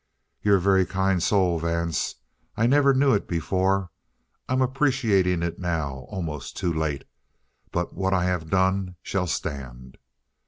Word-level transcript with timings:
"You're 0.41 0.55
a 0.57 0.59
very 0.59 0.87
kind 0.87 1.21
soul, 1.21 1.59
Vance. 1.59 2.15
I 2.57 2.65
never 2.65 2.91
knew 2.95 3.13
it 3.13 3.27
before. 3.27 3.91
I'm 4.49 4.59
appreciating 4.59 5.43
it 5.43 5.59
now 5.59 6.07
almost 6.09 6.57
too 6.57 6.73
late. 6.73 7.03
But 7.71 7.93
what 7.93 8.11
I 8.11 8.23
have 8.25 8.49
done 8.49 8.95
shall 9.03 9.27
stand!" 9.27 9.99